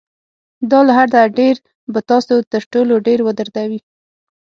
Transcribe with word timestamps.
دا 0.71 0.79
له 0.87 0.93
حده 0.99 1.21
ډېر 1.39 1.55
به 1.93 1.99
تاسو 2.09 2.33
تر 2.51 2.63
ټولو 2.73 2.93
ډېر 3.07 3.19
ودردوي. 3.23 3.79